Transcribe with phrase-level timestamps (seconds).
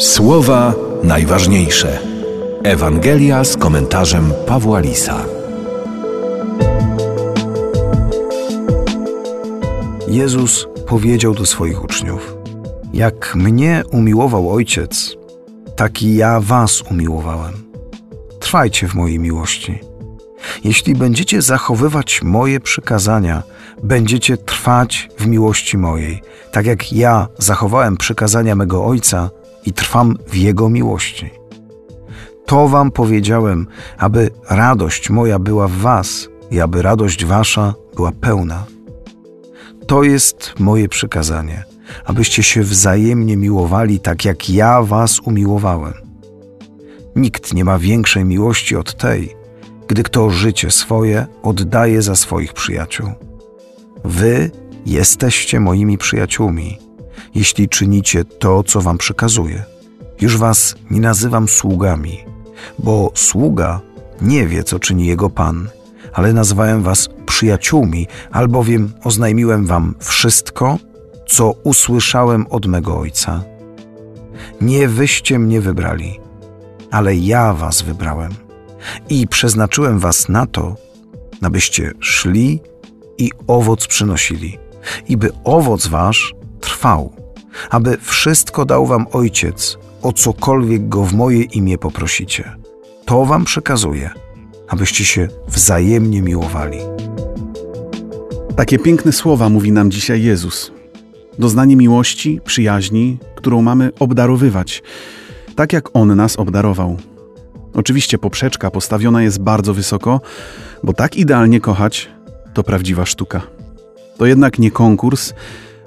[0.00, 1.98] Słowa najważniejsze.
[2.64, 5.24] Ewangelia z komentarzem Pawła Lisa.
[10.08, 12.36] Jezus powiedział do swoich uczniów:
[12.92, 15.16] Jak mnie umiłował Ojciec,
[15.76, 17.52] tak i ja was umiłowałem.
[18.38, 19.78] Trwajcie w mojej miłości.
[20.64, 23.42] Jeśli będziecie zachowywać moje przykazania,
[23.82, 26.22] będziecie trwać w miłości mojej,
[26.52, 29.30] tak jak ja zachowałem przykazania mego Ojca
[29.66, 31.30] i trwam w Jego miłości.
[32.46, 33.66] To wam powiedziałem,
[33.98, 38.66] aby radość moja była w was i aby radość wasza była pełna.
[39.86, 41.64] To jest moje przykazanie,
[42.04, 45.94] abyście się wzajemnie miłowali tak, jak ja was umiłowałem.
[47.16, 49.36] Nikt nie ma większej miłości od tej,
[49.88, 53.08] gdy kto życie swoje oddaje za swoich przyjaciół.
[54.04, 54.50] Wy
[54.86, 56.78] jesteście moimi przyjaciółmi,
[57.34, 59.64] jeśli czynicie to, co wam przekazuję.
[60.20, 62.18] Już was nie nazywam sługami,
[62.78, 63.80] bo sługa
[64.20, 65.68] nie wie, co czyni jego pan,
[66.12, 70.78] ale nazwałem was przyjaciółmi, albowiem oznajmiłem wam wszystko,
[71.26, 73.44] co usłyszałem od mego ojca.
[74.60, 76.20] Nie wyście mnie wybrali,
[76.90, 78.32] ale ja was wybrałem
[79.08, 80.76] i przeznaczyłem was na to,
[81.42, 82.60] abyście szli
[83.18, 84.58] i owoc przynosili,
[85.08, 87.12] i by owoc wasz trwał,
[87.70, 92.56] aby wszystko dał wam Ojciec, o cokolwiek go w moje imię poprosicie.
[93.04, 94.10] To wam przekazuję,
[94.68, 96.78] abyście się wzajemnie miłowali.
[98.56, 100.72] Takie piękne słowa mówi nam dzisiaj Jezus.
[101.38, 104.82] Doznanie miłości, przyjaźni, którą mamy obdarowywać,
[105.56, 106.96] tak jak On nas obdarował.
[107.74, 110.20] Oczywiście poprzeczka postawiona jest bardzo wysoko,
[110.82, 112.08] bo tak idealnie kochać
[112.54, 113.42] to prawdziwa sztuka.
[114.18, 115.32] To jednak nie konkurs,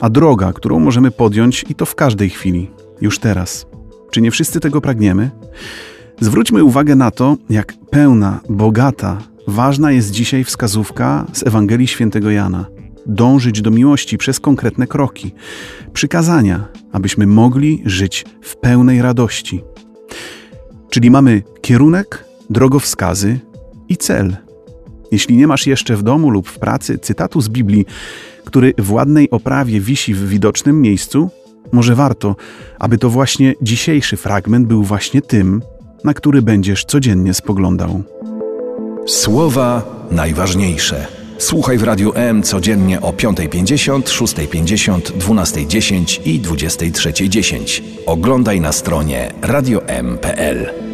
[0.00, 2.70] a droga, którą możemy podjąć i to w każdej chwili,
[3.00, 3.66] już teraz.
[4.10, 5.30] Czy nie wszyscy tego pragniemy?
[6.20, 12.66] Zwróćmy uwagę na to, jak pełna, bogata, ważna jest dzisiaj wskazówka z Ewangelii Świętego Jana.
[13.06, 15.34] Dążyć do miłości przez konkretne kroki,
[15.92, 19.62] przykazania, abyśmy mogli żyć w pełnej radości.
[20.90, 23.40] Czyli mamy kierunek, drogowskazy
[23.88, 24.36] i cel.
[25.12, 27.86] Jeśli nie masz jeszcze w domu lub w pracy cytatu z Biblii,
[28.44, 31.30] który w ładnej oprawie wisi w widocznym miejscu,
[31.72, 32.36] może warto,
[32.78, 35.62] aby to właśnie dzisiejszy fragment był właśnie tym,
[36.04, 38.02] na który będziesz codziennie spoglądał.
[39.06, 41.06] Słowa najważniejsze.
[41.38, 47.82] Słuchaj w Radiu M codziennie o 5.50, 6.50, 12.10 i 23.10.
[48.06, 50.89] Oglądaj na stronie radiom.pl.